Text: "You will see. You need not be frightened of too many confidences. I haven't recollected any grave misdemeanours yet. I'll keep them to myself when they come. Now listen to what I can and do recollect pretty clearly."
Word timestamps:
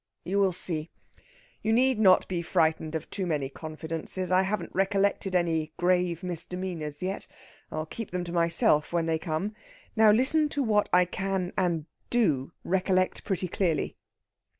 "You 0.23 0.39
will 0.39 0.51
see. 0.51 0.89
You 1.61 1.71
need 1.71 1.99
not 1.99 2.27
be 2.27 2.41
frightened 2.41 2.95
of 2.95 3.07
too 3.11 3.27
many 3.27 3.49
confidences. 3.49 4.31
I 4.31 4.41
haven't 4.41 4.73
recollected 4.73 5.35
any 5.35 5.73
grave 5.77 6.23
misdemeanours 6.23 7.03
yet. 7.03 7.27
I'll 7.69 7.85
keep 7.85 8.09
them 8.09 8.23
to 8.23 8.31
myself 8.31 8.91
when 8.91 9.05
they 9.05 9.19
come. 9.19 9.53
Now 9.95 10.09
listen 10.09 10.49
to 10.49 10.63
what 10.63 10.89
I 10.91 11.05
can 11.05 11.53
and 11.55 11.85
do 12.09 12.51
recollect 12.63 13.23
pretty 13.25 13.47
clearly." 13.47 13.95